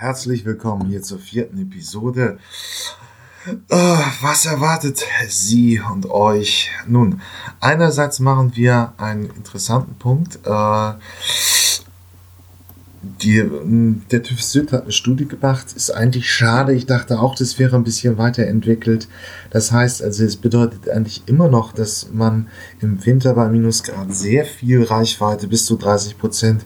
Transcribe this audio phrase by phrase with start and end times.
[0.00, 2.38] Herzlich willkommen hier zur vierten Episode.
[3.48, 6.70] Uh, was erwartet Sie und euch?
[6.86, 7.20] Nun,
[7.58, 10.38] einerseits machen wir einen interessanten Punkt.
[10.46, 10.92] Uh,
[13.22, 15.72] die, hm, der TÜV Süd hat eine Studie gemacht.
[15.74, 16.72] Ist eigentlich schade.
[16.72, 19.08] Ich dachte auch, das wäre ein bisschen weiterentwickelt.
[19.50, 22.48] Das heißt also, es bedeutet eigentlich immer noch, dass man
[22.80, 26.64] im Winter bei Minusgrad sehr viel Reichweite, bis zu 30 Prozent,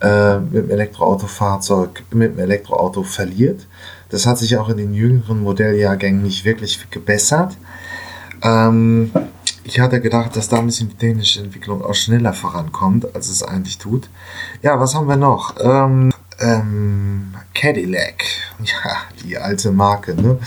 [0.00, 3.66] äh, mit dem Elektroautofahrzeug, mit dem Elektroauto verliert.
[4.10, 7.56] Das hat sich auch in den jüngeren Modelljahrgängen nicht wirklich gebessert.
[8.42, 9.10] Ähm,
[9.64, 13.42] ich hatte gedacht, dass da ein bisschen die technische Entwicklung auch schneller vorankommt, als es
[13.42, 14.08] eigentlich tut.
[14.62, 15.54] Ja, was haben wir noch?
[15.58, 18.24] Ähm, ähm, Cadillac.
[18.64, 20.38] Ja, die alte Marke, ne?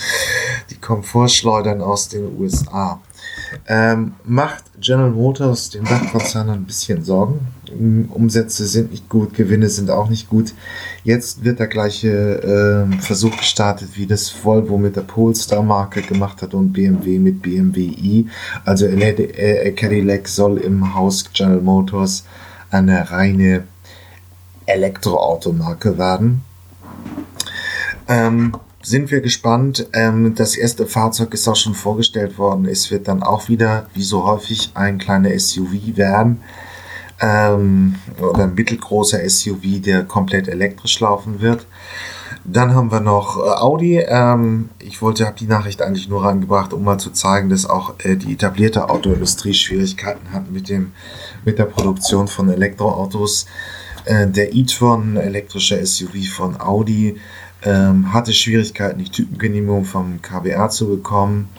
[0.69, 3.01] Die Komfortschleudern aus den USA.
[3.67, 7.47] Ähm, macht General Motors, den Dachkonzern, ein bisschen Sorgen.
[8.09, 10.53] Umsätze sind nicht gut, Gewinne sind auch nicht gut.
[11.03, 16.53] Jetzt wird der gleiche äh, Versuch gestartet, wie das Volvo mit der Polestar-Marke gemacht hat
[16.53, 18.27] und BMW mit BMW i.
[18.65, 22.25] Also äh, Cadillac soll im Haus General Motors
[22.71, 23.63] eine reine
[24.65, 26.41] Elektroautomarke werden.
[28.07, 29.87] Ähm, sind wir gespannt.
[29.93, 32.65] Ähm, das erste Fahrzeug ist auch schon vorgestellt worden.
[32.65, 36.41] Es wird dann auch wieder, wie so häufig, ein kleiner SUV werden.
[37.19, 41.65] Ähm, oder ein mittelgroßer SUV, der komplett elektrisch laufen wird.
[42.49, 43.97] Dann haben wir noch äh, Audi.
[43.97, 47.95] Ähm, ich wollte, habe die Nachricht eigentlich nur reingebracht, um mal zu zeigen, dass auch
[47.99, 50.93] äh, die etablierte Autoindustrie Schwierigkeiten hat mit dem,
[51.43, 53.47] mit der Produktion von Elektroautos.
[54.05, 57.19] Äh, der e-tron, elektrische SUV von Audi,
[57.63, 61.49] ähm, hatte Schwierigkeiten, die Typengenehmigung vom KBR zu bekommen.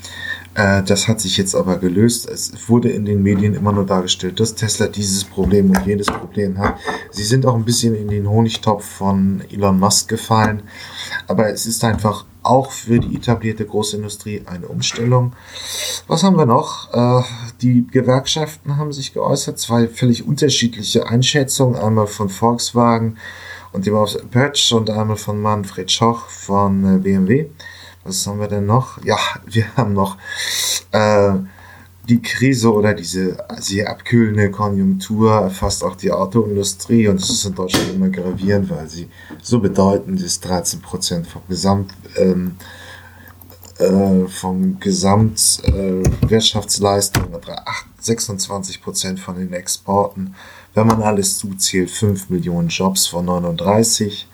[0.58, 2.28] Äh, das hat sich jetzt aber gelöst.
[2.28, 6.58] Es wurde in den Medien immer nur dargestellt, dass Tesla dieses Problem und jenes Problem
[6.58, 6.76] hat.
[7.12, 10.64] Sie sind auch ein bisschen in den Honigtopf von Elon Musk gefallen.
[11.28, 15.32] Aber es ist einfach auch für die etablierte Großindustrie eine Umstellung.
[16.08, 16.92] Was haben wir noch?
[16.92, 17.22] Äh,
[17.62, 23.16] die Gewerkschaften haben sich geäußert, zwei völlig unterschiedliche Einschätzungen, einmal von Volkswagen
[23.72, 27.46] und war auf Patch und einmal von Manfred Schoch von äh, BMW.
[28.04, 29.02] Was haben wir denn noch?
[29.04, 30.16] Ja, wir haben noch
[30.92, 31.34] äh,
[32.08, 37.54] die Krise oder diese sehr abkühlende Konjunktur erfasst auch die Autoindustrie und das ist in
[37.54, 39.10] Deutschland immer gravierend, weil sie
[39.42, 42.56] so bedeutend ist, 13 Prozent vom Gesamt ähm,
[43.78, 47.38] äh, vom Gesamtwirtschaftsleistung, äh,
[48.00, 50.34] 26 Prozent von den Exporten
[50.78, 54.27] wenn man alles zuzählt, 5 Millionen Jobs von 39.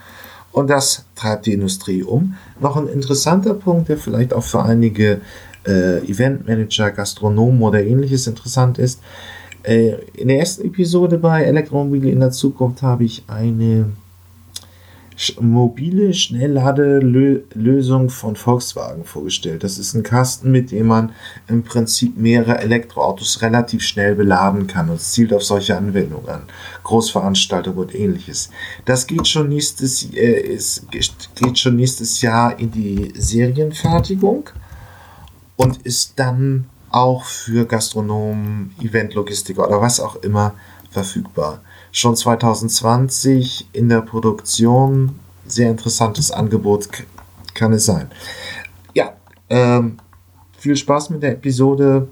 [0.54, 2.36] Und das treibt die Industrie um.
[2.60, 5.20] Noch ein interessanter Punkt, der vielleicht auch für einige
[5.66, 9.00] äh, Eventmanager, Gastronomen oder ähnliches interessant ist.
[9.64, 13.86] Äh, in der ersten Episode bei Elektromobile in der Zukunft habe ich eine
[15.40, 19.62] mobile Schnellladelösung von Volkswagen vorgestellt.
[19.62, 21.12] Das ist ein Kasten, mit dem man
[21.46, 26.42] im Prinzip mehrere Elektroautos relativ schnell beladen kann und zielt auf solche Anwendungen an.
[26.82, 28.50] Großveranstaltungen und ähnliches.
[28.84, 34.50] Das geht schon nächstes, äh, ist, geht schon nächstes Jahr in die Serienfertigung
[35.56, 40.54] und ist dann auch für Gastronomen, Eventlogistiker oder was auch immer
[40.94, 41.60] verfügbar
[41.94, 45.18] schon 2020 in der Produktion.
[45.46, 46.88] Sehr interessantes Angebot
[47.54, 48.10] kann es sein.
[48.94, 49.12] Ja,
[49.48, 49.98] ähm,
[50.58, 52.08] viel Spaß mit der Episode.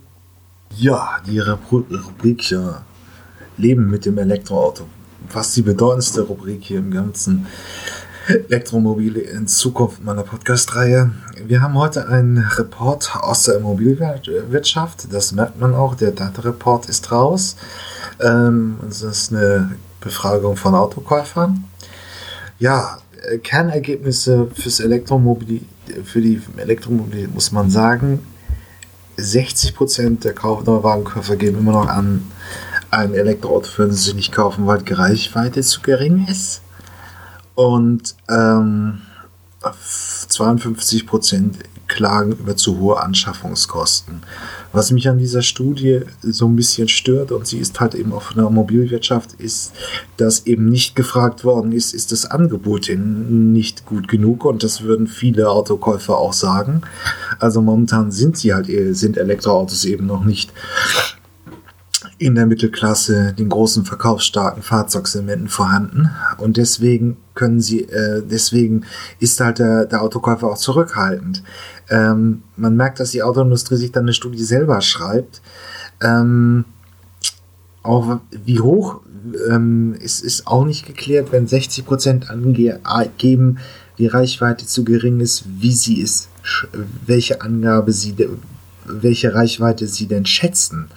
[0.77, 2.83] Ja, die Rubrik ja,
[3.57, 4.85] Leben mit dem Elektroauto.
[5.29, 7.47] Fast die bedeutendste Rubrik hier im ganzen
[8.29, 11.11] Elektromobile in Zukunft meiner Podcast-Reihe.
[11.45, 15.13] Wir haben heute einen Report aus der Immobilienwirtschaft.
[15.13, 15.97] Das merkt man auch.
[15.97, 17.57] Der Data-Report ist raus.
[18.21, 21.65] Ähm, das ist eine Befragung von Autokäufern.
[22.61, 25.63] Ja, äh, Kernergebnisse fürs Elektromobil,
[26.05, 28.21] für die Elektromobil muss man sagen,
[29.19, 32.23] 60% der Neuwagenkäufer geben immer noch an,
[32.91, 36.63] ein Elektroauto würden sie nicht kaufen, weil die Reichweite zu gering ist.
[37.55, 39.03] Und ähm,
[39.63, 41.53] 52%
[41.93, 44.23] klagen über zu hohe Anschaffungskosten.
[44.73, 48.23] Was mich an dieser Studie so ein bisschen stört, und sie ist halt eben auch
[48.23, 49.73] von der Mobilwirtschaft, ist,
[50.17, 54.47] dass eben nicht gefragt worden ist, ist das Angebot denn nicht gut genug?
[54.47, 56.81] Und das würden viele Autokäufer auch sagen.
[57.39, 60.51] Also momentan sind sie halt, sind Elektroautos eben noch nicht
[62.23, 68.85] in der Mittelklasse den großen verkaufsstarken Fahrzeugsegmenten vorhanden und deswegen können sie, äh, deswegen
[69.19, 71.43] ist halt der, der Autokäufer auch zurückhaltend.
[71.89, 75.43] Ähm, man merkt, dass die Autoindustrie sich dann eine Studie selber schreibt.
[76.01, 76.65] Ähm,
[77.83, 79.01] auch wie hoch
[79.51, 83.59] ähm, ist, ist auch nicht geklärt, wenn 60 Prozent angeben,
[83.99, 86.29] die Reichweite zu gering ist, wie sie ist,
[87.07, 88.15] welche Angabe sie,
[88.87, 90.89] welche Reichweite sie denn schätzen.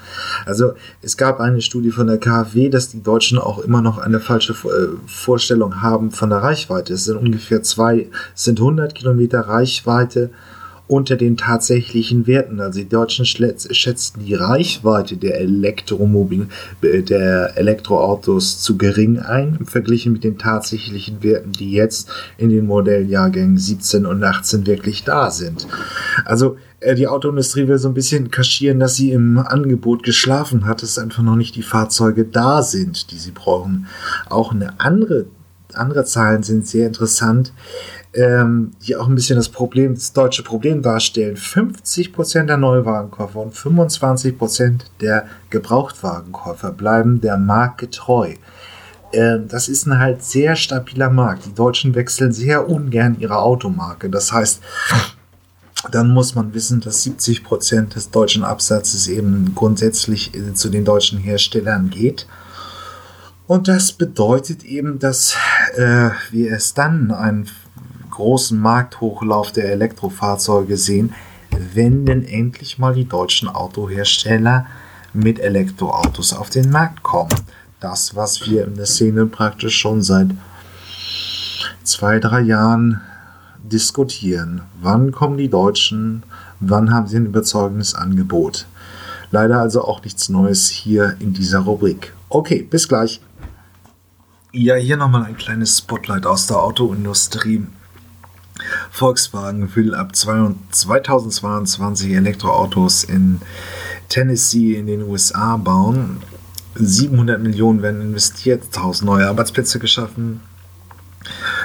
[0.45, 4.19] Also es gab eine Studie von der KfW, dass die Deutschen auch immer noch eine
[4.19, 6.93] falsche äh, Vorstellung haben von der Reichweite.
[6.93, 10.29] Es sind ungefähr zwei, es sind 100 Kilometer Reichweite
[10.87, 12.59] unter den tatsächlichen Werten.
[12.59, 16.47] Also die Deutschen schätzen die Reichweite der Elektromobil,
[16.81, 22.67] äh, der Elektroautos zu gering ein, verglichen mit den tatsächlichen Werten, die jetzt in den
[22.67, 25.67] Modelljahrgängen 17 und 18 wirklich da sind.
[26.23, 30.83] Also äh, die Autoindustrie will so ein bisschen kaschieren, dass sie im Angebot geschlafen hat,
[30.83, 33.87] dass einfach noch nicht die Fahrzeuge da sind, die sie brauchen.
[34.29, 35.25] Auch eine andere
[35.73, 37.51] andere Zahlen sind sehr interessant
[38.15, 41.35] ähm, die auch ein bisschen das Problem, das deutsche Problem darstellen.
[41.35, 48.33] 50% der Neuwagenkäufer und 25% der Gebrauchtwagenkäufer bleiben der Marke treu.
[49.11, 51.45] Ähm, das ist ein halt sehr stabiler Markt.
[51.45, 54.09] Die Deutschen wechseln sehr ungern ihre Automarke.
[54.09, 54.61] Das heißt,
[55.91, 61.19] dann muss man wissen, dass 70% des deutschen Absatzes eben grundsätzlich äh, zu den deutschen
[61.19, 62.27] Herstellern geht.
[63.47, 65.35] Und das bedeutet eben, dass
[65.75, 67.47] äh, wir es dann einen
[68.15, 71.13] großen Markthochlauf der Elektrofahrzeuge sehen,
[71.73, 74.65] wenn denn endlich mal die deutschen Autohersteller
[75.13, 77.35] mit Elektroautos auf den Markt kommen.
[77.79, 80.29] Das, was wir in der Szene praktisch schon seit
[81.83, 83.01] zwei, drei Jahren
[83.63, 84.61] diskutieren.
[84.81, 86.23] Wann kommen die Deutschen?
[86.59, 88.65] Wann haben sie ein überzeugendes Angebot?
[89.31, 92.13] Leider also auch nichts Neues hier in dieser Rubrik.
[92.29, 93.21] Okay, bis gleich.
[94.53, 97.65] Ja, hier nochmal ein kleines Spotlight aus der Autoindustrie.
[98.91, 103.41] Volkswagen will ab 2022 Elektroautos in
[104.09, 106.17] Tennessee in den USA bauen.
[106.75, 110.41] 700 Millionen werden investiert, 1000 neue Arbeitsplätze geschaffen.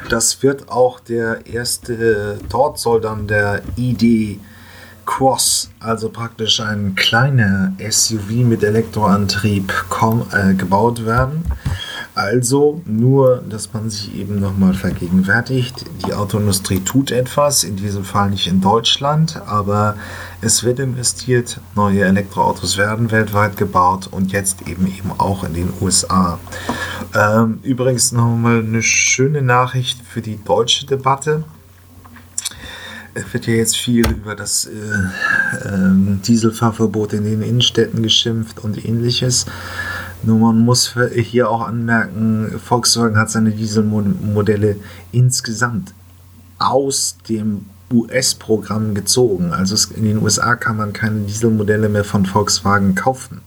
[0.09, 4.41] Das wird auch der erste, dort soll dann der ID
[5.05, 9.73] Cross, also praktisch ein kleiner SUV mit Elektroantrieb,
[10.33, 11.45] äh, gebaut werden.
[12.23, 18.29] Also nur, dass man sich eben nochmal vergegenwärtigt, die Autoindustrie tut etwas, in diesem Fall
[18.29, 19.97] nicht in Deutschland, aber
[20.43, 25.73] es wird investiert, neue Elektroautos werden weltweit gebaut und jetzt eben eben auch in den
[25.81, 26.39] USA.
[27.15, 31.45] Ähm, übrigens nochmal eine schöne Nachricht für die deutsche Debatte.
[33.15, 38.85] Es wird ja jetzt viel über das äh, äh, Dieselfahrverbot in den Innenstädten geschimpft und
[38.85, 39.47] ähnliches.
[40.23, 44.77] Nur man muss hier auch anmerken, Volkswagen hat seine Dieselmodelle
[45.13, 45.95] insgesamt
[46.59, 49.53] aus dem US-Programm gezogen.
[49.53, 53.41] Also in den USA kann man keine Dieselmodelle mehr von Volkswagen kaufen.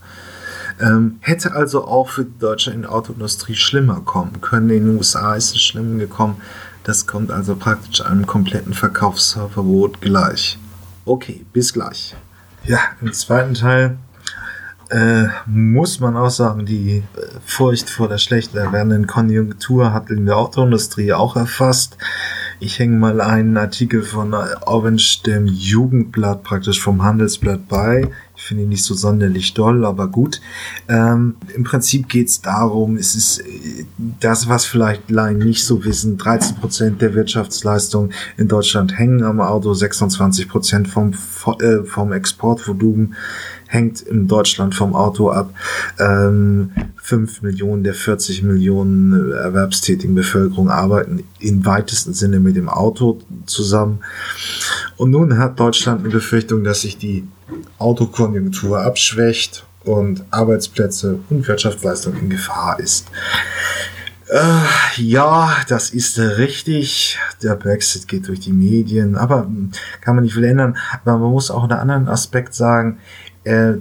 [0.80, 4.70] Ähm, hätte also auch für die deutsche Autoindustrie schlimmer kommen können.
[4.70, 6.38] In den USA ist es schlimm gekommen.
[6.84, 10.58] Das kommt also praktisch einem kompletten Verkaufsverbot gleich.
[11.06, 12.16] Okay, bis gleich.
[12.66, 13.98] Ja, im zweiten Teil
[14.94, 20.28] äh, muss man auch sagen, die äh, Furcht vor der schlecht werdenden Konjunktur hat in
[20.28, 21.98] der Autoindustrie auch erfasst.
[22.60, 28.08] Ich hänge mal einen Artikel von Orange, dem Jugendblatt, praktisch vom Handelsblatt bei.
[28.36, 30.42] Ich finde ihn nicht so sonderlich doll, aber gut.
[30.88, 33.86] Ähm, Im Prinzip geht es darum, es ist äh,
[34.20, 39.42] das, was vielleicht Laien nicht so wissen, 13 Prozent der Wirtschaftsleistung in Deutschland hängen am
[39.42, 43.16] Auto, 26 Prozent vom, vom Exportvolumen
[43.74, 45.54] hängt in Deutschland vom Auto ab.
[46.00, 53.20] Ähm, 5 Millionen der 40 Millionen erwerbstätigen Bevölkerung arbeiten im weitesten Sinne mit dem Auto
[53.46, 54.00] zusammen.
[54.96, 57.28] Und nun hat Deutschland eine Befürchtung, dass sich die
[57.80, 63.08] Autokonjunktur abschwächt und Arbeitsplätze und Wirtschaftsleistung in Gefahr ist.
[64.30, 67.20] Äh, ja, das ist richtig.
[67.42, 69.48] Der Brexit geht durch die Medien, aber
[70.02, 70.78] kann man nicht viel ändern.
[71.04, 73.00] Aber man muss auch einen anderen Aspekt sagen
[73.44, 73.74] äh,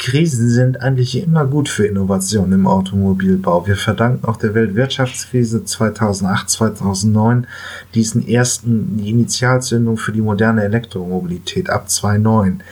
[0.00, 3.66] Krisen sind eigentlich immer gut für Innovation im Automobilbau.
[3.66, 7.46] Wir verdanken auch der Weltwirtschaftskrise 2008, 2009
[7.94, 12.62] diesen ersten, die Initialzündung für die moderne Elektromobilität ab 2009.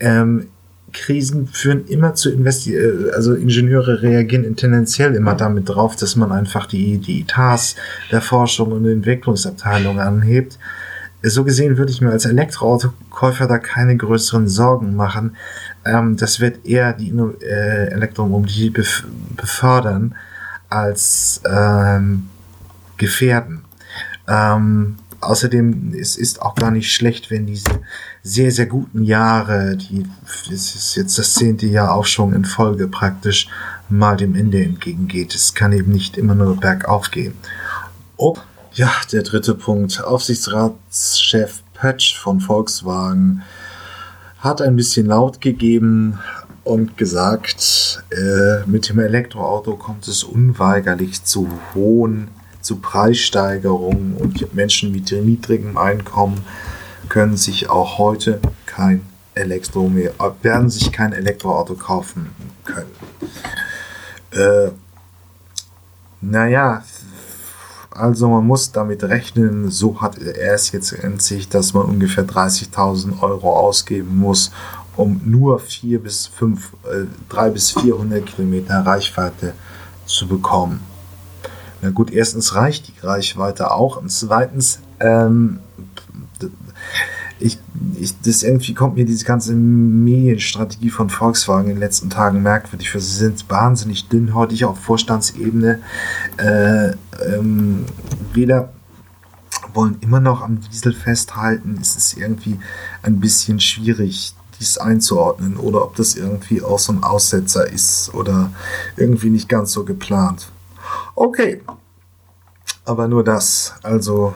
[0.00, 0.48] Ähm,
[0.92, 6.30] Krisen führen immer zu Investi äh, also Ingenieure reagieren tendenziell immer damit drauf, dass man
[6.30, 7.76] einfach die, die Etats
[8.12, 10.58] der Forschung und Entwicklungsabteilung anhebt.
[11.28, 15.36] So gesehen würde ich mir als Elektroautokäufer da keine größeren Sorgen machen
[15.86, 19.04] ähm, das wird eher die äh, Elektromobilität bef
[19.36, 20.14] befördern
[20.68, 22.28] als ähm,
[22.96, 23.62] gefährden.
[24.26, 27.70] Ähm, außerdem es ist auch gar nicht schlecht, wenn diese
[28.22, 30.06] sehr, sehr guten Jahre, die
[30.52, 33.48] es ist jetzt das zehnte Jahr Aufschwung in Folge praktisch,
[33.88, 35.34] mal dem Ende entgegengeht.
[35.34, 37.34] Es kann eben nicht immer nur bergauf gehen.
[38.16, 38.36] Oh,
[38.76, 40.04] Ja, der dritte Punkt.
[40.04, 43.42] Aufsichtsratschef Patch von Volkswagen
[44.40, 46.18] hat ein bisschen laut gegeben
[46.62, 52.28] und gesagt, äh, mit dem Elektroauto kommt es unweigerlich zu hohen,
[52.60, 56.44] zu Preissteigerungen und Menschen mit niedrigem Einkommen
[57.08, 59.00] können sich auch heute kein
[59.34, 62.28] Elektro mehr, werden sich kein Elektroauto kaufen
[62.66, 62.90] können.
[64.32, 64.70] Äh,
[66.20, 66.82] naja,
[67.96, 72.26] also man muss damit rechnen, so hat er es jetzt in sich, dass man ungefähr
[72.26, 74.50] 30.000 Euro ausgeben muss,
[74.96, 79.54] um nur 4 bis 5, äh, 3 bis 400 Kilometer Reichweite
[80.04, 80.80] zu bekommen.
[81.82, 85.60] Na gut, erstens reicht die Reichweite auch und zweitens ähm,
[87.38, 87.58] ich,
[87.98, 92.90] ich, das irgendwie kommt mir diese ganze Medienstrategie von Volkswagen in den letzten Tagen merkwürdig
[92.90, 93.00] für.
[93.00, 95.80] Sie sind wahnsinnig dünnhäutig auf Vorstandsebene.
[96.38, 96.92] Äh,
[97.26, 97.84] ähm,
[98.32, 98.72] weder
[99.74, 101.78] wollen immer noch am Diesel festhalten.
[101.80, 102.58] Es ist irgendwie
[103.02, 108.50] ein bisschen schwierig, dies einzuordnen oder ob das irgendwie auch so ein Aussetzer ist oder
[108.96, 110.50] irgendwie nicht ganz so geplant.
[111.14, 111.60] Okay,
[112.86, 113.74] aber nur das.
[113.82, 114.34] Also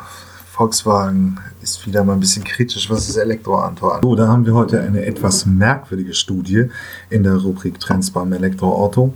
[0.60, 4.02] Volkswagen ist wieder mal ein bisschen kritisch, was das Elektroauto angeht.
[4.02, 6.66] So, da haben wir heute eine etwas merkwürdige Studie
[7.08, 9.14] in der Rubrik Trends beim Elektroauto.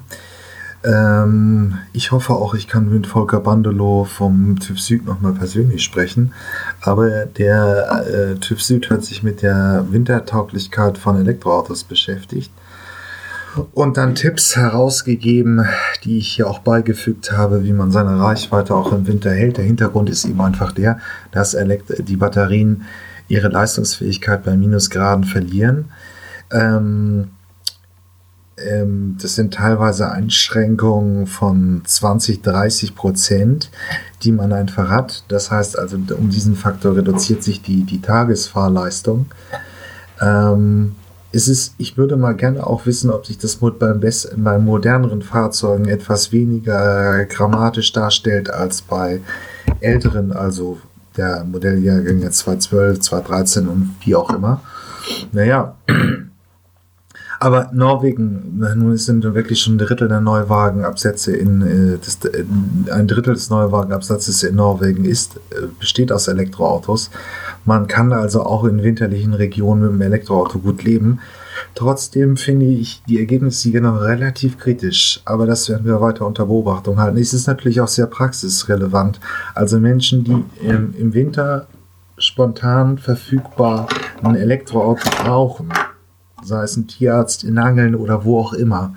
[0.84, 6.32] Ähm, ich hoffe auch, ich kann mit Volker Bandelow vom TÜV Süd nochmal persönlich sprechen.
[6.80, 12.52] Aber der äh, TÜV Süd hat sich mit der Wintertauglichkeit von Elektroautos beschäftigt
[13.72, 15.66] und dann Tipps herausgegeben,
[16.04, 19.58] die ich hier auch beigefügt habe, wie man seine Reichweite auch im Winter hält.
[19.58, 20.98] Der Hintergrund ist eben einfach der,
[21.32, 21.56] dass
[21.98, 22.82] die Batterien
[23.28, 25.86] ihre Leistungsfähigkeit bei Minusgraden verlieren.
[26.50, 27.30] Ähm,
[28.56, 33.70] ähm, das sind teilweise Einschränkungen von 20, 30 Prozent,
[34.22, 35.24] die man einfach hat.
[35.28, 39.26] Das heißt also, um diesen Faktor reduziert sich die, die Tagesfahrleistung.
[40.20, 40.94] Ähm,
[41.34, 45.86] es, ich würde mal gerne auch wissen, ob sich das beim, Best, bei moderneren Fahrzeugen
[45.86, 49.20] etwas weniger grammatisch darstellt als bei
[49.80, 50.78] älteren, also
[51.16, 54.62] der Modelljahrgänge 2012, 2013 und wie auch immer.
[55.32, 55.76] Naja,
[57.40, 62.44] aber Norwegen, nun sind wirklich schon ein Drittel der Neuwagenabsätze in, äh, das, äh,
[62.90, 67.10] ein Drittel des Neuwagenabsatzes in Norwegen ist, äh, besteht aus Elektroautos.
[67.64, 71.20] Man kann also auch in winterlichen Regionen mit dem Elektroauto gut leben.
[71.74, 76.46] Trotzdem finde ich die Ergebnisse hier noch relativ kritisch, aber das werden wir weiter unter
[76.46, 77.18] Beobachtung halten.
[77.18, 79.18] Es ist natürlich auch sehr praxisrelevant.
[79.54, 81.66] Also Menschen, die im, im Winter
[82.18, 83.88] spontan verfügbar
[84.22, 85.72] ein Elektroauto brauchen,
[86.44, 88.94] sei es ein Tierarzt in Angeln oder wo auch immer.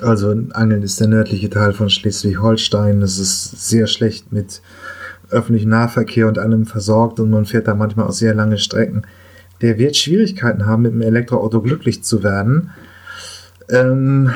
[0.00, 3.02] Also Angeln ist der nördliche Teil von Schleswig-Holstein.
[3.02, 4.62] Es ist sehr schlecht mit
[5.30, 9.02] öffentlichen Nahverkehr und allem versorgt und man fährt da manchmal auch sehr lange Strecken,
[9.60, 12.70] der wird Schwierigkeiten haben, mit dem Elektroauto glücklich zu werden.
[13.68, 14.32] Ähm,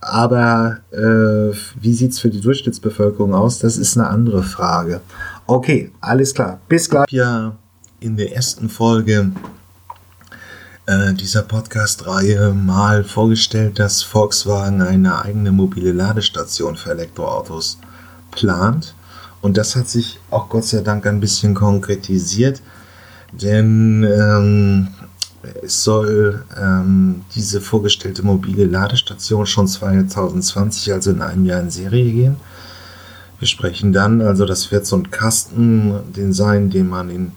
[0.00, 3.58] aber äh, wie sieht es für die Durchschnittsbevölkerung aus?
[3.58, 5.00] Das ist eine andere Frage.
[5.46, 6.60] Okay, alles klar.
[6.68, 7.10] Bis gleich.
[7.10, 7.56] Ja,
[8.00, 9.32] in der ersten Folge
[10.86, 17.78] äh, dieser Podcast-Reihe mal vorgestellt, dass Volkswagen eine eigene mobile Ladestation für Elektroautos
[18.30, 18.94] plant.
[19.46, 22.60] Und das hat sich auch Gott sei Dank ein bisschen konkretisiert,
[23.30, 24.88] denn ähm,
[25.62, 32.10] es soll ähm, diese vorgestellte mobile Ladestation schon 2020, also in einem Jahr in Serie
[32.10, 32.36] gehen.
[33.38, 37.30] Wir sprechen dann, also das wird so ein Kasten, den sein, den man in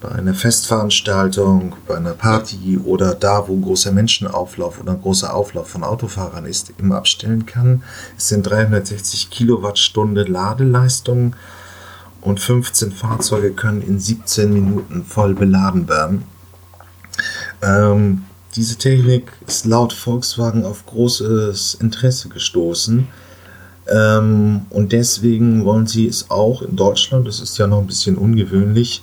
[0.00, 5.84] bei einer Festveranstaltung, bei einer Party oder da, wo großer Menschenauflauf oder großer Auflauf von
[5.84, 7.82] Autofahrern ist, immer abstellen kann.
[8.16, 11.36] Es sind 360 Kilowattstunde Ladeleistung
[12.22, 16.24] und 15 Fahrzeuge können in 17 Minuten voll beladen werden.
[17.62, 18.24] Ähm,
[18.56, 23.06] diese Technik ist laut Volkswagen auf großes Interesse gestoßen.
[23.88, 28.16] Ähm, und deswegen wollen sie es auch in Deutschland, das ist ja noch ein bisschen
[28.16, 29.02] ungewöhnlich,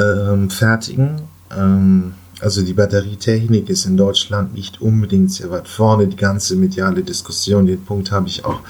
[0.00, 1.22] ähm, fertigen.
[1.56, 6.06] Ähm, also die Batterietechnik ist in Deutschland nicht unbedingt sehr weit vorne.
[6.06, 8.60] Die ganze mediale Diskussion, den Punkt habe ich auch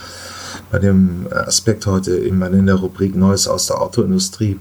[0.70, 4.58] bei dem Aspekt heute in der Rubrik Neues aus der Autoindustrie.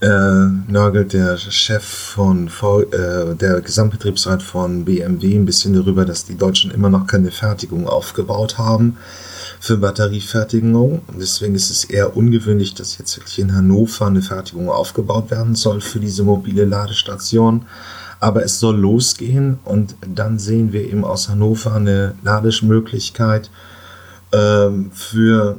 [0.00, 6.38] Äh, nörgelt der Chef von äh, der Gesamtbetriebsrat von BMW ein bisschen darüber, dass die
[6.38, 8.96] Deutschen immer noch keine Fertigung aufgebaut haben
[9.60, 11.02] für Batteriefertigung.
[11.20, 15.82] Deswegen ist es eher ungewöhnlich, dass jetzt wirklich in Hannover eine Fertigung aufgebaut werden soll
[15.82, 17.66] für diese mobile Ladestation.
[18.20, 23.50] Aber es soll losgehen und dann sehen wir eben aus Hannover eine Lademöglichkeit
[24.32, 25.56] ähm, für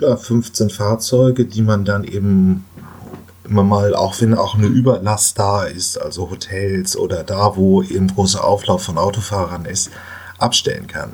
[0.00, 2.64] ja, 15 Fahrzeuge, die man dann eben
[3.44, 8.08] immer mal, auch wenn auch eine Überlast da ist, also Hotels oder da, wo eben
[8.08, 9.90] großer Auflauf von Autofahrern ist,
[10.42, 11.12] abstellen kann.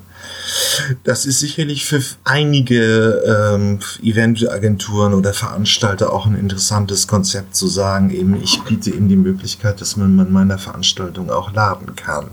[1.04, 3.22] Das ist sicherlich für einige
[3.54, 9.16] ähm, Eventagenturen oder Veranstalter auch ein interessantes Konzept zu sagen, eben ich biete ihnen die
[9.16, 12.28] Möglichkeit, dass man an meiner Veranstaltung auch laden kann.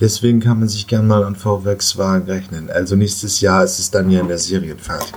[0.00, 2.70] Deswegen kann man sich gern mal an Volkswagen rechnen.
[2.70, 5.12] Also nächstes Jahr ist es dann ja in der Serienfahrt.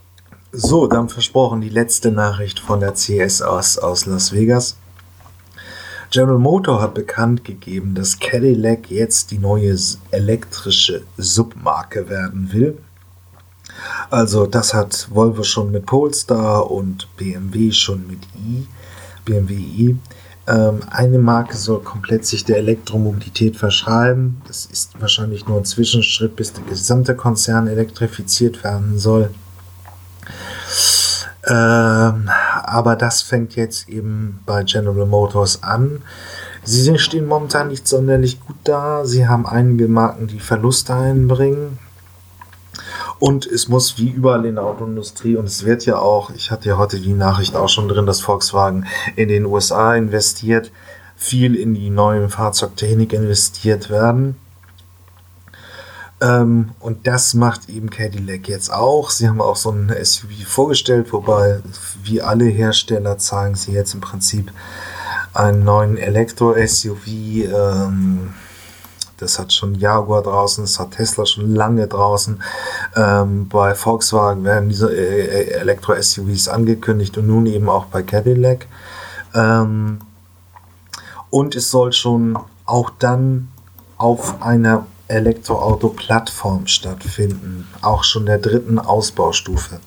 [0.52, 4.76] So, dann versprochen die letzte Nachricht von der CS aus, aus Las Vegas.
[6.14, 9.76] General Motor hat bekannt gegeben, dass Cadillac jetzt die neue
[10.12, 12.78] elektrische Submarke werden will.
[14.12, 18.68] Also das hat Volvo schon mit Polestar und BMW schon mit i,
[19.26, 19.98] BMW i.
[20.46, 24.40] Ähm, eine Marke soll komplett sich der Elektromobilität verschreiben.
[24.48, 29.32] Das ist wahrscheinlich nur ein Zwischenschritt, bis der gesamte Konzern elektrifiziert werden soll.
[31.48, 32.30] Ähm,
[32.74, 36.02] aber das fängt jetzt eben bei General Motors an.
[36.64, 39.06] Sie stehen momentan nicht sonderlich gut da.
[39.06, 41.78] Sie haben einige Marken, die Verluste einbringen.
[43.20, 46.68] Und es muss wie überall in der Autoindustrie, und es wird ja auch, ich hatte
[46.68, 50.72] ja heute die Nachricht auch schon drin, dass Volkswagen in den USA investiert,
[51.16, 54.36] viel in die neue Fahrzeugtechnik investiert werden.
[56.24, 59.10] Ähm, und das macht eben Cadillac jetzt auch.
[59.10, 61.60] Sie haben auch so ein SUV vorgestellt, wobei
[62.02, 64.52] wie alle Hersteller zeigen sie jetzt im Prinzip
[65.34, 67.08] einen neuen Elektro-SUV.
[67.08, 68.34] Ähm,
[69.18, 72.42] das hat schon Jaguar draußen, das hat Tesla schon lange draußen.
[72.96, 78.68] Ähm, bei Volkswagen werden diese äh, äh Elektro-SUVs angekündigt und nun eben auch bei Cadillac.
[79.36, 80.00] Ähm,
[81.30, 83.50] und es soll schon auch dann
[83.98, 89.80] auf einer Elektroauto-Plattform stattfinden, auch schon der dritten Ausbaustufe.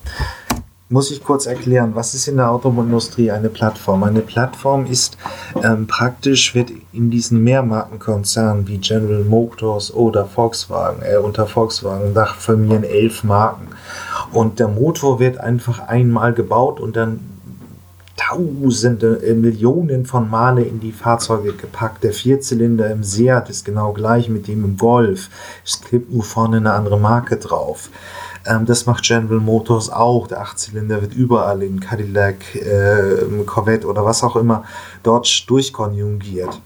[0.89, 4.03] Muss ich kurz erklären, was ist in der Automobilindustrie eine Plattform?
[4.03, 5.17] Eine Plattform ist
[5.61, 12.85] ähm, praktisch, wird in diesen Mehrmarkenkonzernen wie General Motors oder Volkswagen, äh, unter Volkswagen Dachfamilien
[12.85, 13.67] elf Marken.
[14.31, 17.19] Und der Motor wird einfach einmal gebaut und dann
[18.17, 22.03] Tausende, äh, Millionen von Male in die Fahrzeuge gepackt.
[22.03, 25.29] Der Vierzylinder im Seat ist genau gleich mit dem im Golf.
[25.63, 27.89] Es klebt nur vorne eine andere Marke drauf.
[28.45, 30.27] Ähm, das macht General Motors auch.
[30.27, 34.63] Der Achtzylinder wird überall in Cadillac, äh, Corvette oder was auch immer
[35.03, 36.61] dort durchkonjugiert.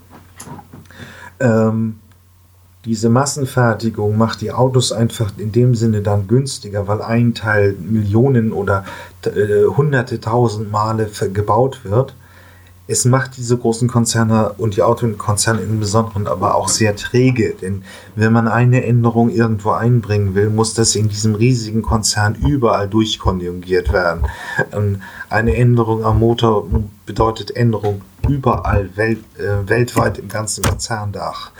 [1.39, 2.00] Ähm,
[2.85, 8.51] diese Massenfertigung macht die Autos einfach in dem Sinne dann günstiger, weil ein Teil Millionen
[8.51, 8.85] oder
[9.23, 12.15] äh, hunderte tausend Male gebaut wird.
[12.87, 17.83] Es macht diese großen Konzerne und die Autokonzerne im Besonderen aber auch sehr träge, denn
[18.15, 23.93] wenn man eine Änderung irgendwo einbringen will, muss das in diesem riesigen Konzern überall durchkonjugiert
[23.93, 24.23] werden.
[24.73, 26.67] Ähm, eine Änderung am Motor
[27.05, 31.51] bedeutet Änderung überall welt, äh, weltweit im ganzen Konzerndach.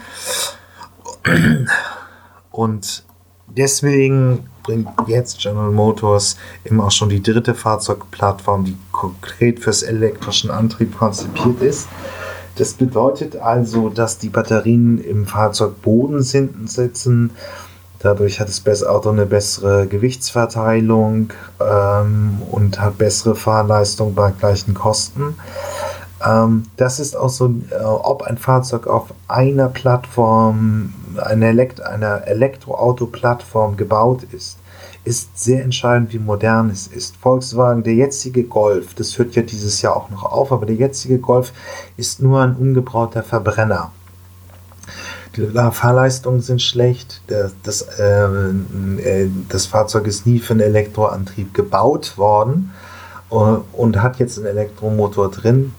[2.52, 3.04] Und
[3.48, 10.52] deswegen bringt jetzt General Motors eben auch schon die dritte Fahrzeugplattform, die konkret fürs elektrischen
[10.52, 11.88] Antrieb konzipiert ist.
[12.58, 17.32] Das bedeutet also, dass die Batterien im Fahrzeugboden sitzen.
[18.00, 25.36] Dadurch hat das Auto eine bessere Gewichtsverteilung ähm, und hat bessere Fahrleistung bei gleichen Kosten.
[26.26, 32.28] Ähm, das ist auch so, äh, ob ein Fahrzeug auf einer Plattform, einer, Elekt einer
[32.28, 34.58] Elektroauto-Plattform gebaut ist,
[35.04, 37.16] ist sehr entscheidend, wie modern es ist.
[37.18, 41.18] Volkswagen, der jetzige Golf, das hört ja dieses Jahr auch noch auf, aber der jetzige
[41.18, 41.54] Golf
[41.98, 43.92] ist nur ein umgebrauter Verbrenner.
[45.36, 47.22] Die Fahrleistungen sind schlecht.
[47.28, 52.72] Das, das, äh, äh, das Fahrzeug ist nie für einen Elektroantrieb gebaut worden
[53.32, 55.74] äh, und hat jetzt einen Elektromotor drin.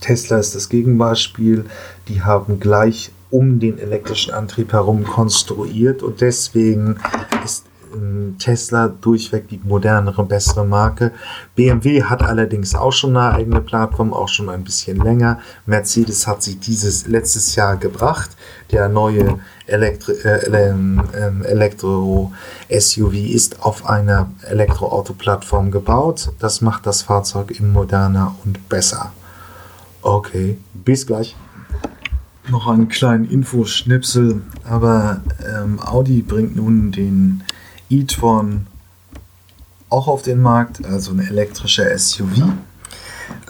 [0.00, 1.64] Tesla ist das Gegenbeispiel.
[2.08, 6.98] Die haben gleich um den elektrischen Antrieb herum konstruiert und deswegen
[7.44, 7.64] ist
[7.94, 11.12] ähm, Tesla durchweg die modernere, bessere Marke.
[11.54, 15.40] BMW hat allerdings auch schon eine eigene Plattform, auch schon ein bisschen länger.
[15.64, 18.36] Mercedes hat sich dieses letztes Jahr gebracht.
[18.70, 26.32] Der neue Elektro, äh, ähm, ähm, Elektro-SUV ist auf einer Elektroauto-Plattform gebaut.
[26.38, 29.12] Das macht das Fahrzeug eben moderner und besser.
[30.02, 31.34] Okay, bis gleich.
[32.48, 37.44] Noch einen kleinen Infoschnipsel, aber ähm, Audi bringt nun den
[37.88, 38.66] e-tron
[39.88, 42.52] auch auf den Markt, also ein elektrischer SUV.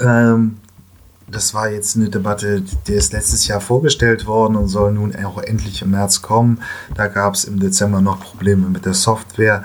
[0.00, 0.59] Ähm,
[1.33, 5.38] das war jetzt eine Debatte, die ist letztes Jahr vorgestellt worden und soll nun auch
[5.38, 6.61] endlich im März kommen.
[6.94, 9.64] Da gab es im Dezember noch Probleme mit der Software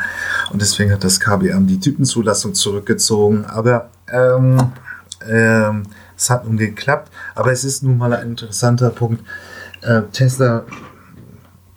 [0.52, 3.46] und deswegen hat das KBM die Typenzulassung zurückgezogen.
[3.46, 4.72] Aber ähm,
[5.30, 5.84] ähm,
[6.18, 7.12] es hat nun geklappt.
[7.36, 9.24] Aber es ist nun mal ein interessanter Punkt.
[9.82, 10.64] Äh, Tesla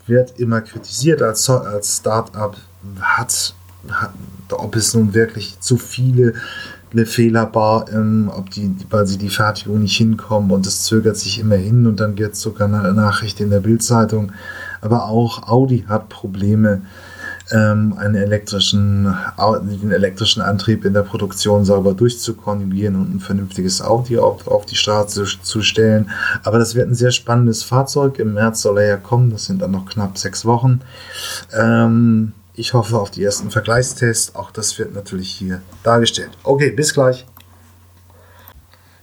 [0.07, 2.57] wird immer kritisiert als, als Startup,
[3.01, 3.55] hat,
[3.91, 4.13] hat,
[4.51, 6.35] ob es nun wirklich zu viele
[6.93, 11.39] eine Fehlerbar, ähm, ob die, weil sie die Fertigung nicht hinkommen und es zögert sich
[11.39, 14.33] immer hin und dann gibt es sogar eine Nachricht in der Bildzeitung.
[14.81, 16.83] Aber auch Audi hat Probleme,
[17.53, 19.15] ähm, einen elektrischen,
[19.63, 24.77] den elektrischen Antrieb in der Produktion sauber durchzukonjugieren und ein vernünftiges Audi auf, auf die
[24.77, 26.11] Straße zu, zu stellen.
[26.45, 28.19] Aber das wird ein sehr spannendes Fahrzeug.
[28.19, 29.31] Im März soll er ja kommen.
[29.31, 30.81] Das sind dann noch knapp sechs Wochen.
[31.53, 34.35] Ähm, ich hoffe auf die ersten Vergleichstests.
[34.35, 36.31] Auch das wird natürlich hier dargestellt.
[36.43, 37.27] Okay, bis gleich.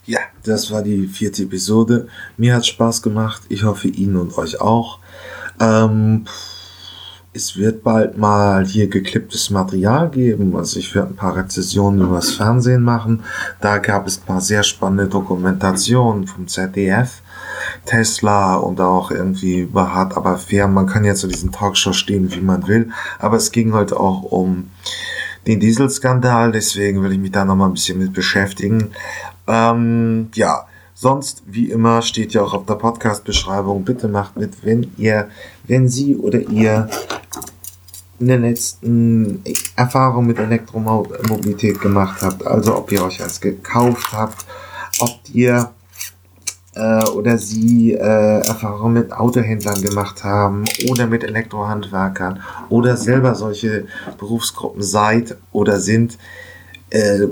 [0.05, 2.07] Ja, das war die vierte Episode.
[2.37, 3.41] Mir hat Spaß gemacht.
[3.49, 4.99] Ich hoffe Ihnen und euch auch.
[5.59, 6.25] Ähm,
[7.37, 10.55] es wird bald mal hier geklipptes Material geben.
[10.55, 13.23] Also ich werde ein paar Rezessionen übers Fernsehen machen.
[13.61, 17.21] Da gab es ein paar sehr spannende Dokumentationen vom ZDF.
[17.85, 20.67] Tesla und auch irgendwie über hart, aber fair.
[20.67, 22.89] Man kann ja zu diesen Talkshow stehen, wie man will.
[23.19, 24.71] Aber es ging heute auch um
[25.45, 28.91] den Dieselskandal, deswegen will ich mich da nochmal ein bisschen mit beschäftigen.
[29.47, 33.85] Ähm, ja, sonst, wie immer, steht ja auch auf der Podcast-Beschreibung.
[33.85, 35.29] Bitte macht mit, wenn ihr,
[35.67, 36.89] wenn Sie oder ihr
[38.19, 39.43] in den letzten
[39.75, 44.45] Erfahrungen mit Elektromobilität gemacht habt, also ob ihr euch eins gekauft habt,
[44.99, 45.71] ob ihr
[46.77, 47.97] äh, oder sie äh,
[48.45, 53.85] Erfahrungen mit Autohändlern gemacht haben oder mit Elektrohandwerkern oder selber solche
[54.17, 56.17] Berufsgruppen seid oder sind,
[56.89, 57.27] äh,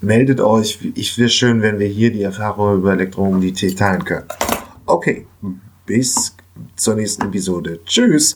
[0.00, 0.78] meldet euch.
[0.94, 4.28] Ich wäre schön, wenn wir hier die Erfahrungen über Elektromobilität teilen können.
[4.86, 5.26] Okay,
[5.86, 6.36] bis
[6.76, 7.80] zur nächsten Episode.
[7.84, 8.28] Tschüss!